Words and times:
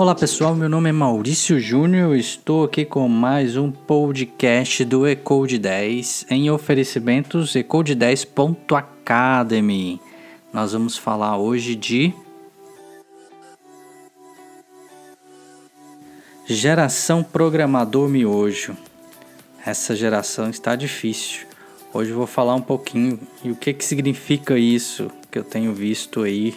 Olá 0.00 0.14
pessoal, 0.14 0.54
meu 0.54 0.70
nome 0.70 0.88
é 0.88 0.92
Maurício 0.92 1.60
Júnior, 1.60 2.16
estou 2.16 2.64
aqui 2.64 2.86
com 2.86 3.06
mais 3.06 3.58
um 3.58 3.70
podcast 3.70 4.82
do 4.82 5.06
Ecode 5.06 5.58
10 5.58 6.24
em 6.30 6.50
oferecimentos 6.50 7.52
ecode10.academy. 7.52 10.00
Nós 10.54 10.72
vamos 10.72 10.96
falar 10.96 11.36
hoje 11.36 11.74
de 11.74 12.14
geração 16.46 17.22
programador 17.22 18.08
miojo. 18.08 18.74
Essa 19.66 19.94
geração 19.94 20.48
está 20.48 20.76
difícil. 20.76 21.46
Hoje 21.92 22.12
eu 22.12 22.16
vou 22.16 22.26
falar 22.26 22.54
um 22.54 22.62
pouquinho 22.62 23.20
e 23.44 23.50
o 23.50 23.54
que 23.54 23.74
que 23.74 23.84
significa 23.84 24.56
isso 24.56 25.10
que 25.30 25.38
eu 25.38 25.44
tenho 25.44 25.74
visto 25.74 26.22
aí 26.22 26.54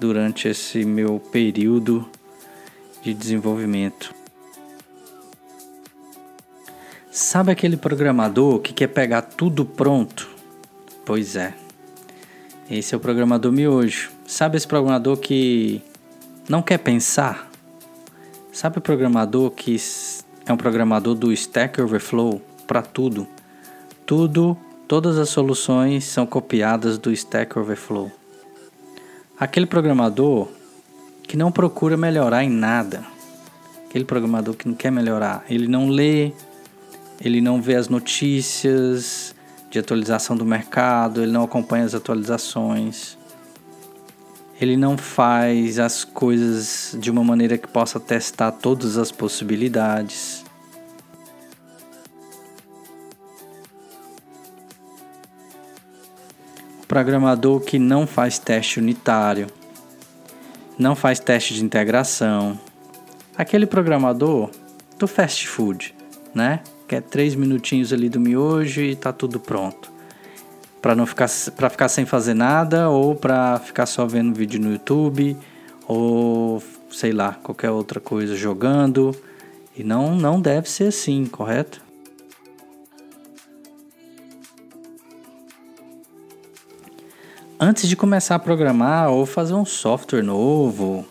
durante 0.00 0.48
esse 0.48 0.84
meu 0.84 1.20
período 1.20 2.10
de 3.06 3.14
desenvolvimento. 3.14 4.12
Sabe 7.08 7.52
aquele 7.52 7.76
programador 7.76 8.58
que 8.58 8.72
quer 8.72 8.88
pegar 8.88 9.22
tudo 9.22 9.64
pronto? 9.64 10.28
Pois 11.04 11.36
é. 11.36 11.54
Esse 12.68 12.94
é 12.94 12.96
o 12.96 13.00
programador 13.00 13.52
miojo. 13.52 14.10
Sabe 14.26 14.56
esse 14.56 14.66
programador 14.66 15.16
que 15.18 15.80
não 16.48 16.60
quer 16.60 16.78
pensar? 16.78 17.48
Sabe 18.52 18.78
o 18.78 18.80
programador 18.80 19.52
que 19.52 19.76
é 20.44 20.52
um 20.52 20.56
programador 20.56 21.14
do 21.14 21.32
Stack 21.32 21.80
Overflow 21.80 22.42
para 22.66 22.82
tudo? 22.82 23.26
Tudo, 24.04 24.56
todas 24.88 25.16
as 25.16 25.28
soluções 25.28 26.04
são 26.04 26.26
copiadas 26.26 26.98
do 26.98 27.12
Stack 27.12 27.56
Overflow. 27.56 28.10
Aquele 29.38 29.66
programador 29.66 30.48
que 31.26 31.36
não 31.36 31.50
procura 31.50 31.96
melhorar 31.96 32.44
em 32.44 32.50
nada. 32.50 33.04
Aquele 33.88 34.04
programador 34.04 34.54
que 34.54 34.68
não 34.68 34.74
quer 34.74 34.90
melhorar. 34.90 35.44
Ele 35.48 35.66
não 35.66 35.88
lê, 35.88 36.32
ele 37.20 37.40
não 37.40 37.60
vê 37.60 37.74
as 37.74 37.88
notícias 37.88 39.34
de 39.70 39.78
atualização 39.78 40.36
do 40.36 40.44
mercado, 40.44 41.22
ele 41.22 41.32
não 41.32 41.42
acompanha 41.42 41.84
as 41.84 41.94
atualizações. 41.94 43.18
Ele 44.60 44.76
não 44.76 44.96
faz 44.96 45.78
as 45.78 46.04
coisas 46.04 46.96
de 46.98 47.10
uma 47.10 47.22
maneira 47.22 47.58
que 47.58 47.68
possa 47.68 48.00
testar 48.00 48.52
todas 48.52 48.96
as 48.96 49.10
possibilidades. 49.10 50.44
O 56.82 56.86
programador 56.86 57.60
que 57.60 57.78
não 57.78 58.06
faz 58.06 58.38
teste 58.38 58.78
unitário 58.78 59.48
não 60.78 60.94
faz 60.94 61.18
teste 61.18 61.54
de 61.54 61.64
integração. 61.64 62.58
Aquele 63.36 63.66
programador 63.66 64.50
do 64.98 65.06
fast 65.06 65.46
food, 65.48 65.94
né? 66.34 66.60
Que 66.86 66.96
é 66.96 67.00
três 67.00 67.34
minutinhos 67.34 67.92
ali 67.92 68.08
do 68.08 68.20
miojo 68.20 68.80
e 68.80 68.94
tá 68.94 69.12
tudo 69.12 69.40
pronto. 69.40 69.90
Para 70.80 70.94
não 70.94 71.06
ficar 71.06 71.28
para 71.56 71.68
ficar 71.68 71.88
sem 71.88 72.04
fazer 72.04 72.34
nada 72.34 72.88
ou 72.88 73.14
para 73.14 73.58
ficar 73.58 73.86
só 73.86 74.06
vendo 74.06 74.34
vídeo 74.34 74.60
no 74.60 74.72
YouTube 74.72 75.36
ou 75.88 76.62
sei 76.90 77.12
lá, 77.12 77.32
qualquer 77.42 77.70
outra 77.70 78.00
coisa 78.00 78.34
jogando. 78.34 79.14
E 79.76 79.84
não 79.84 80.14
não 80.14 80.40
deve 80.40 80.70
ser 80.70 80.88
assim, 80.88 81.26
correto? 81.26 81.85
Antes 87.58 87.88
de 87.88 87.96
começar 87.96 88.34
a 88.34 88.38
programar 88.38 89.08
ou 89.08 89.24
fazer 89.24 89.54
um 89.54 89.64
software 89.64 90.22
novo, 90.22 91.06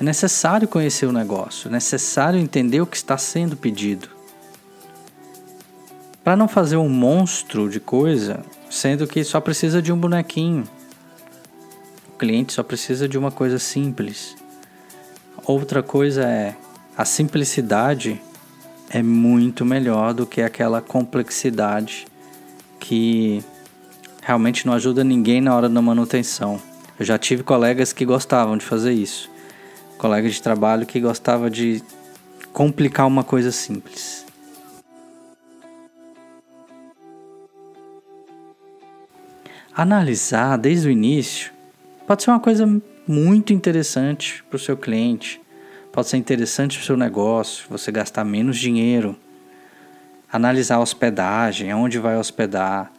é 0.00 0.04
necessário 0.04 0.68
conhecer 0.68 1.06
o 1.06 1.12
negócio, 1.12 1.66
é 1.66 1.72
necessário 1.72 2.38
entender 2.38 2.80
o 2.80 2.86
que 2.86 2.96
está 2.96 3.18
sendo 3.18 3.56
pedido. 3.56 4.08
Para 6.22 6.36
não 6.36 6.46
fazer 6.46 6.76
um 6.76 6.88
monstro 6.88 7.68
de 7.68 7.80
coisa, 7.80 8.44
sendo 8.70 9.08
que 9.08 9.24
só 9.24 9.40
precisa 9.40 9.82
de 9.82 9.92
um 9.92 9.98
bonequinho. 9.98 10.62
O 12.14 12.16
cliente 12.16 12.52
só 12.52 12.62
precisa 12.62 13.08
de 13.08 13.18
uma 13.18 13.32
coisa 13.32 13.58
simples. 13.58 14.36
Outra 15.44 15.82
coisa 15.82 16.22
é 16.22 16.54
a 16.96 17.04
simplicidade 17.04 18.22
é 18.88 19.02
muito 19.02 19.64
melhor 19.64 20.14
do 20.14 20.24
que 20.24 20.42
aquela 20.42 20.80
complexidade 20.80 22.06
que 22.78 23.42
realmente 24.28 24.66
não 24.66 24.74
ajuda 24.74 25.02
ninguém 25.02 25.40
na 25.40 25.56
hora 25.56 25.70
da 25.70 25.80
manutenção. 25.80 26.60
Eu 26.98 27.06
já 27.06 27.16
tive 27.16 27.42
colegas 27.42 27.94
que 27.94 28.04
gostavam 28.04 28.58
de 28.58 28.64
fazer 28.66 28.92
isso. 28.92 29.30
Colegas 29.96 30.34
de 30.34 30.42
trabalho 30.42 30.84
que 30.84 31.00
gostava 31.00 31.48
de 31.48 31.82
complicar 32.52 33.06
uma 33.06 33.24
coisa 33.24 33.50
simples. 33.50 34.26
Analisar 39.74 40.58
desde 40.58 40.88
o 40.88 40.90
início 40.90 41.50
pode 42.06 42.22
ser 42.22 42.30
uma 42.30 42.40
coisa 42.40 42.66
muito 43.06 43.54
interessante 43.54 44.44
para 44.50 44.56
o 44.56 44.60
seu 44.60 44.76
cliente, 44.76 45.40
pode 45.90 46.06
ser 46.06 46.18
interessante 46.18 46.76
para 46.76 46.82
o 46.82 46.86
seu 46.86 46.98
negócio, 46.98 47.64
você 47.70 47.90
gastar 47.90 48.24
menos 48.24 48.58
dinheiro. 48.58 49.16
Analisar 50.30 50.74
a 50.74 50.80
hospedagem, 50.80 51.70
aonde 51.70 51.98
vai 51.98 52.18
hospedar, 52.18 52.92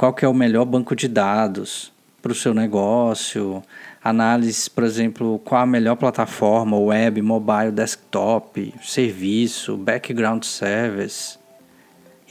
qual 0.00 0.14
que 0.14 0.24
é 0.24 0.28
o 0.28 0.32
melhor 0.32 0.64
banco 0.64 0.96
de 0.96 1.06
dados 1.06 1.92
para 2.22 2.32
o 2.32 2.34
seu 2.34 2.54
negócio, 2.54 3.62
análise, 4.02 4.70
por 4.70 4.82
exemplo, 4.82 5.38
qual 5.40 5.60
a 5.60 5.66
melhor 5.66 5.94
plataforma, 5.94 6.78
web, 6.78 7.20
mobile, 7.20 7.70
desktop, 7.70 8.72
serviço, 8.82 9.76
background 9.76 10.42
service. 10.42 11.38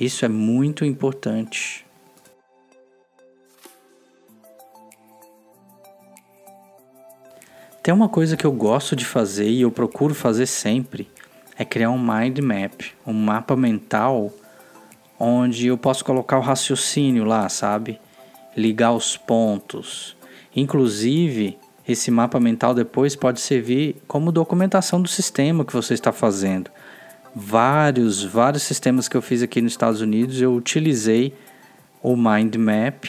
Isso 0.01 0.25
é 0.25 0.27
muito 0.27 0.83
importante. 0.83 1.85
Tem 7.83 7.93
uma 7.93 8.09
coisa 8.09 8.35
que 8.35 8.45
eu 8.45 8.51
gosto 8.51 8.95
de 8.95 9.05
fazer 9.05 9.47
e 9.47 9.61
eu 9.61 9.69
procuro 9.69 10.15
fazer 10.15 10.47
sempre, 10.47 11.07
é 11.55 11.63
criar 11.63 11.91
um 11.91 11.99
mind 11.99 12.39
map, 12.39 12.81
um 13.05 13.13
mapa 13.13 13.55
mental 13.55 14.33
onde 15.19 15.67
eu 15.67 15.77
posso 15.77 16.05
colocar 16.05 16.37
o 16.37 16.41
raciocínio 16.41 17.25
lá, 17.25 17.49
sabe? 17.49 17.99
Ligar 18.55 18.93
os 18.93 19.17
pontos. 19.17 20.15
Inclusive, 20.55 21.57
esse 21.87 22.09
mapa 22.09 22.39
mental 22.39 22.73
depois 22.73 23.15
pode 23.15 23.41
servir 23.41 23.97
como 24.07 24.31
documentação 24.31 25.01
do 25.01 25.09
sistema 25.09 25.65
que 25.65 25.73
você 25.73 25.93
está 25.93 26.11
fazendo. 26.11 26.71
Vários, 27.35 28.23
vários 28.23 28.63
sistemas 28.63 29.07
que 29.07 29.17
eu 29.17 29.21
fiz 29.21 29.43
aqui 29.43 29.61
nos 29.61 29.73
Estados 29.73 30.01
Unidos, 30.01 30.41
eu 30.41 30.53
utilizei 30.53 31.33
o 32.01 32.15
mind 32.15 32.55
map 32.55 33.05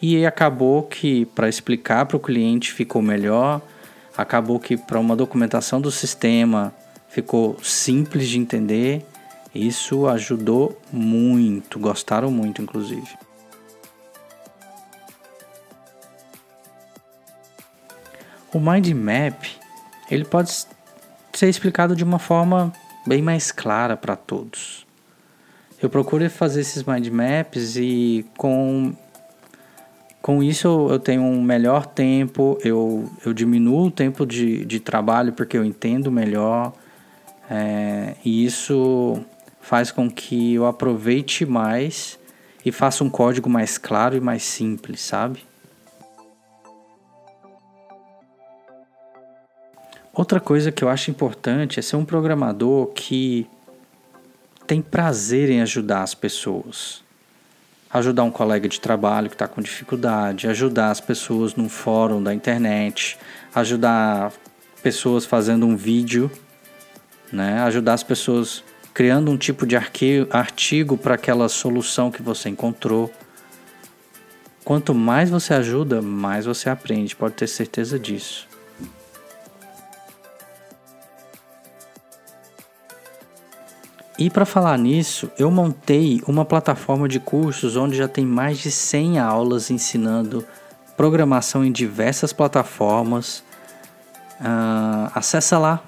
e 0.00 0.26
acabou 0.26 0.82
que 0.82 1.24
para 1.26 1.48
explicar 1.48 2.06
para 2.06 2.16
o 2.16 2.20
cliente 2.20 2.72
ficou 2.72 3.00
melhor, 3.00 3.62
acabou 4.16 4.58
que 4.58 4.76
para 4.76 4.98
uma 4.98 5.14
documentação 5.14 5.80
do 5.80 5.90
sistema 5.90 6.74
ficou 7.08 7.56
simples 7.62 8.28
de 8.28 8.38
entender 8.38 9.06
isso 9.54 10.06
ajudou 10.06 10.78
muito, 10.90 11.78
gostaram 11.78 12.30
muito, 12.30 12.62
inclusive. 12.62 13.16
O 18.52 18.60
mind 18.60 18.88
map 18.90 19.44
ele 20.10 20.24
pode 20.24 20.52
ser 21.32 21.48
explicado 21.48 21.96
de 21.96 22.04
uma 22.04 22.18
forma 22.18 22.72
bem 23.06 23.22
mais 23.22 23.50
clara 23.50 23.96
para 23.96 24.14
todos. 24.14 24.86
Eu 25.80 25.88
procuro 25.90 26.28
fazer 26.30 26.60
esses 26.60 26.84
mind 26.84 27.08
maps 27.08 27.76
e 27.76 28.24
com 28.36 28.94
com 30.20 30.40
isso 30.40 30.86
eu 30.88 31.00
tenho 31.00 31.22
um 31.22 31.42
melhor 31.42 31.84
tempo, 31.84 32.56
eu, 32.62 33.10
eu 33.26 33.32
diminuo 33.32 33.86
o 33.86 33.90
tempo 33.90 34.24
de, 34.24 34.64
de 34.64 34.78
trabalho 34.78 35.32
porque 35.32 35.58
eu 35.58 35.64
entendo 35.64 36.12
melhor. 36.12 36.72
É, 37.50 38.14
e 38.24 38.44
isso 38.44 39.20
faz 39.62 39.90
com 39.90 40.10
que 40.10 40.54
eu 40.54 40.66
aproveite 40.66 41.46
mais 41.46 42.18
e 42.64 42.70
faça 42.70 43.02
um 43.02 43.08
código 43.08 43.48
mais 43.48 43.78
claro 43.78 44.16
e 44.16 44.20
mais 44.20 44.42
simples, 44.42 45.00
sabe? 45.00 45.44
Outra 50.12 50.38
coisa 50.38 50.70
que 50.70 50.84
eu 50.84 50.90
acho 50.90 51.10
importante 51.10 51.78
é 51.78 51.82
ser 51.82 51.96
um 51.96 52.04
programador 52.04 52.88
que 52.88 53.46
tem 54.66 54.82
prazer 54.82 55.48
em 55.48 55.62
ajudar 55.62 56.02
as 56.02 56.14
pessoas. 56.14 57.02
Ajudar 57.90 58.24
um 58.24 58.30
colega 58.30 58.68
de 58.68 58.80
trabalho 58.80 59.28
que 59.28 59.34
está 59.34 59.48
com 59.48 59.62
dificuldade, 59.62 60.48
ajudar 60.48 60.90
as 60.90 61.00
pessoas 61.00 61.54
num 61.54 61.68
fórum 61.68 62.22
da 62.22 62.34
internet, 62.34 63.18
ajudar 63.54 64.32
pessoas 64.82 65.24
fazendo 65.24 65.66
um 65.66 65.76
vídeo, 65.76 66.30
né? 67.32 67.60
ajudar 67.62 67.94
as 67.94 68.02
pessoas 68.02 68.62
criando 68.94 69.30
um 69.30 69.36
tipo 69.36 69.66
de 69.66 69.76
artigo 69.76 70.96
para 70.96 71.14
aquela 71.14 71.48
solução 71.48 72.10
que 72.10 72.22
você 72.22 72.48
encontrou. 72.48 73.10
Quanto 74.64 74.94
mais 74.94 75.30
você 75.30 75.54
ajuda, 75.54 76.02
mais 76.02 76.46
você 76.46 76.68
aprende, 76.68 77.16
pode 77.16 77.34
ter 77.34 77.46
certeza 77.46 77.98
disso. 77.98 78.48
E 84.18 84.30
para 84.30 84.44
falar 84.44 84.78
nisso, 84.78 85.30
eu 85.36 85.50
montei 85.50 86.22
uma 86.28 86.44
plataforma 86.44 87.08
de 87.08 87.18
cursos 87.18 87.76
onde 87.76 87.96
já 87.96 88.06
tem 88.06 88.24
mais 88.24 88.58
de 88.58 88.70
100 88.70 89.18
aulas 89.18 89.70
ensinando 89.70 90.46
programação 90.96 91.64
em 91.64 91.72
diversas 91.72 92.32
plataformas. 92.32 93.42
Uh, 94.38 95.10
acessa 95.14 95.58
lá 95.58 95.82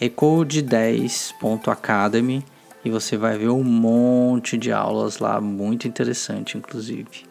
ecode10.academy 0.00 2.44
e 2.84 2.90
você 2.90 3.16
vai 3.16 3.36
ver 3.36 3.48
um 3.48 3.64
monte 3.64 4.56
de 4.56 4.70
aulas 4.70 5.18
lá, 5.18 5.40
muito 5.40 5.88
interessante, 5.88 6.56
inclusive. 6.56 7.26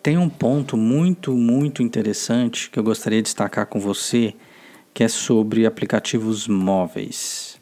Tem 0.00 0.16
um 0.16 0.28
ponto 0.28 0.76
muito, 0.76 1.34
muito 1.34 1.82
interessante 1.82 2.70
que 2.70 2.78
eu 2.78 2.84
gostaria 2.84 3.18
de 3.18 3.24
destacar 3.24 3.66
com 3.66 3.80
você, 3.80 4.32
que 4.94 5.02
é 5.04 5.08
sobre 5.08 5.66
aplicativos 5.66 6.48
móveis. 6.48 7.60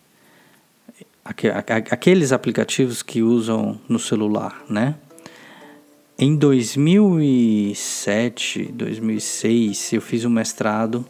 Aqueles 1.25 2.31
aplicativos 2.31 3.02
que 3.02 3.20
usam 3.20 3.81
no 3.88 3.99
celular, 3.99 4.64
né? 4.69 4.94
Em 6.19 6.35
2007, 6.35 8.73
2006, 8.73 9.93
eu 9.93 10.01
fiz 10.01 10.25
um 10.25 10.31
mestrado 10.31 11.05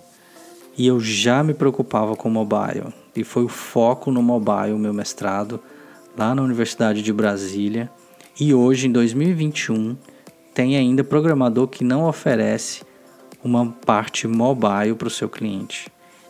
e 0.77 0.85
eu 0.85 0.99
já 0.99 1.45
me 1.45 1.55
preocupava 1.55 2.17
com 2.17 2.29
mobile. 2.29 2.93
E 3.15 3.23
foi 3.23 3.45
o 3.45 3.49
foco 3.49 4.11
no 4.11 4.21
mobile, 4.21 4.77
meu 4.77 4.93
mestrado, 4.93 5.61
lá 6.19 6.35
na 6.35 6.43
Universidade 6.43 7.03
de 7.03 7.13
Brasília. 7.13 7.89
E 8.41 8.53
hoje, 8.53 8.89
em 8.89 8.93
2021, 8.93 9.97
tem 10.53 10.77
ainda 10.77 11.05
programador 11.05 11.69
que 11.69 11.85
não 11.85 12.09
oferece 12.09 12.83
uma 13.45 13.73
parte 13.87 14.27
mobile 14.27 14.97
para 14.97 15.07
o 15.07 15.11
seu 15.11 15.29
cliente. 15.29 15.87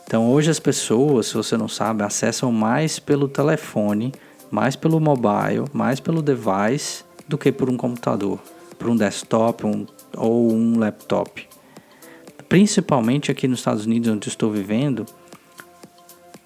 Então 0.06 0.30
hoje 0.30 0.50
as 0.50 0.60
pessoas, 0.60 1.28
se 1.28 1.34
você 1.34 1.56
não 1.56 1.66
sabe, 1.66 2.04
acessam 2.04 2.52
mais 2.52 2.98
pelo 2.98 3.26
telefone, 3.26 4.12
mais 4.50 4.76
pelo 4.76 5.00
mobile, 5.00 5.64
mais 5.72 5.98
pelo 5.98 6.20
device 6.20 7.04
do 7.26 7.38
que 7.38 7.50
por 7.50 7.70
um 7.70 7.76
computador, 7.78 8.38
por 8.78 8.88
um 8.88 8.96
desktop 8.96 9.66
um, 9.66 9.86
ou 10.16 10.52
um 10.52 10.78
laptop. 10.78 11.46
Principalmente 12.48 13.30
aqui 13.30 13.48
nos 13.48 13.60
Estados 13.60 13.86
Unidos, 13.86 14.08
onde 14.08 14.28
estou 14.28 14.50
vivendo, 14.50 15.04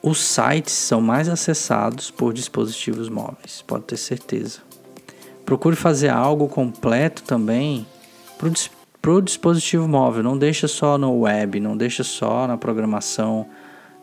os 0.03 0.19
sites 0.19 0.73
são 0.73 1.01
mais 1.01 1.29
acessados 1.29 2.11
por 2.11 2.33
dispositivos 2.33 3.09
móveis, 3.09 3.63
pode 3.67 3.85
ter 3.85 3.99
certeza. 3.99 4.61
Procure 5.45 5.77
fazer 5.77 6.09
algo 6.09 6.49
completo 6.49 7.23
também 7.23 7.87
para 9.03 9.13
o 9.13 9.21
dispositivo 9.21 9.87
móvel. 9.87 10.23
Não 10.23 10.39
deixa 10.39 10.69
só 10.69 10.97
no 10.97 11.21
web, 11.21 11.61
não 11.61 11.77
deixa 11.77 12.05
só 12.05 12.47
na 12.47 12.57
programação 12.57 13.47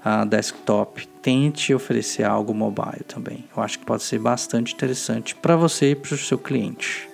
uh, 0.05 0.25
desktop. 0.25 1.07
Tente 1.21 1.73
oferecer 1.73 2.23
algo 2.23 2.53
mobile 2.53 3.03
também. 3.07 3.45
Eu 3.55 3.63
acho 3.63 3.79
que 3.79 3.85
pode 3.85 4.03
ser 4.03 4.19
bastante 4.19 4.73
interessante 4.73 5.35
para 5.35 5.55
você 5.55 5.91
e 5.91 5.95
para 5.95 6.13
o 6.13 6.17
seu 6.17 6.37
cliente. 6.37 7.09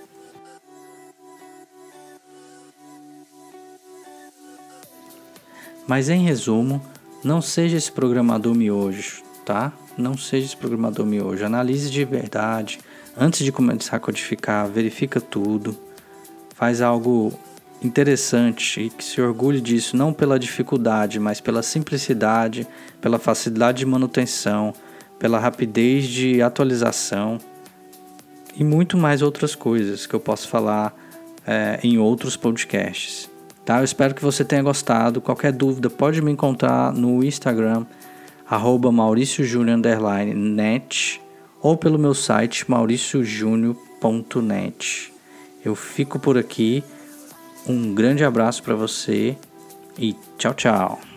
Mas 5.93 6.09
em 6.09 6.23
resumo, 6.23 6.81
não 7.23 7.39
seja 7.39 7.77
esse 7.77 7.91
programador 7.91 8.55
miojo, 8.55 9.21
tá? 9.45 9.71
Não 9.95 10.17
seja 10.17 10.47
esse 10.47 10.57
programador 10.57 11.05
miojo. 11.05 11.45
Analise 11.45 11.87
de 11.91 12.03
verdade 12.03 12.79
Antes 13.15 13.45
de 13.45 13.51
começar 13.51 13.97
a 13.97 13.99
codificar, 13.99 14.67
verifica 14.67 15.21
tudo, 15.21 15.77
faz 16.55 16.81
algo 16.81 17.31
interessante 17.79 18.81
e 18.81 18.89
que 18.89 19.03
se 19.03 19.21
orgulhe 19.21 19.61
disso 19.61 19.95
não 19.95 20.11
pela 20.11 20.39
dificuldade, 20.39 21.19
mas 21.19 21.39
pela 21.39 21.61
simplicidade, 21.61 22.67
pela 22.99 23.19
facilidade 23.19 23.77
de 23.77 23.85
manutenção, 23.85 24.73
pela 25.19 25.37
rapidez 25.37 26.07
de 26.07 26.41
atualização 26.41 27.37
e 28.55 28.63
muito 28.63 28.97
mais 28.97 29.21
outras 29.21 29.53
coisas 29.53 30.07
que 30.07 30.15
eu 30.15 30.19
posso 30.19 30.47
falar 30.47 30.91
é, 31.45 31.79
em 31.83 31.99
outros 31.99 32.35
podcasts. 32.35 33.31
Tá? 33.65 33.80
Eu 33.80 33.83
espero 33.83 34.13
que 34.13 34.21
você 34.21 34.45
tenha 34.45 34.62
gostado. 34.62 35.19
Qualquer 35.21 35.51
dúvida 35.51 35.89
pode 35.89 36.21
me 36.21 36.31
encontrar 36.31 36.94
no 36.94 37.24
Instagram, 37.24 37.88
arroba 38.48 38.92
mauriciojúnior_net 38.92 41.19
ou 41.62 41.75
pelo 41.77 41.98
meu 41.98 42.13
site 42.13 42.69
mauriciojunio.net. 42.69 45.12
Eu 45.63 45.75
fico 45.75 46.19
por 46.19 46.38
aqui. 46.38 46.83
Um 47.65 47.95
grande 47.95 48.25
abraço 48.25 48.62
para 48.62 48.75
você 48.75 49.38
e 49.98 50.13
tchau, 50.38 50.54
tchau. 50.54 51.12